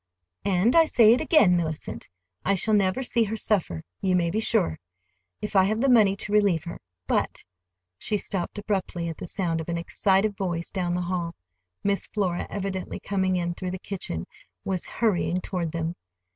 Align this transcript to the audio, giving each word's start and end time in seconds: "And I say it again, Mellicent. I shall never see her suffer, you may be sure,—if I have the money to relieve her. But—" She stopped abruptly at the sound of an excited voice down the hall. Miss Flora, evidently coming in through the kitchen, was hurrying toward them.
"And 0.45 0.75
I 0.75 0.85
say 0.85 1.13
it 1.13 1.21
again, 1.21 1.55
Mellicent. 1.55 2.09
I 2.43 2.55
shall 2.55 2.73
never 2.73 3.03
see 3.03 3.23
her 3.25 3.37
suffer, 3.37 3.83
you 4.01 4.15
may 4.15 4.31
be 4.31 4.39
sure,—if 4.39 5.55
I 5.55 5.63
have 5.65 5.79
the 5.79 5.89
money 5.91 6.15
to 6.15 6.31
relieve 6.33 6.63
her. 6.63 6.79
But—" 7.05 7.43
She 7.99 8.17
stopped 8.17 8.57
abruptly 8.57 9.09
at 9.09 9.17
the 9.17 9.27
sound 9.27 9.61
of 9.61 9.69
an 9.69 9.77
excited 9.77 10.35
voice 10.35 10.71
down 10.71 10.95
the 10.95 11.01
hall. 11.01 11.35
Miss 11.83 12.07
Flora, 12.07 12.47
evidently 12.49 12.99
coming 12.99 13.35
in 13.35 13.53
through 13.53 13.69
the 13.69 13.77
kitchen, 13.77 14.23
was 14.65 14.85
hurrying 14.85 15.39
toward 15.39 15.71
them. 15.71 15.93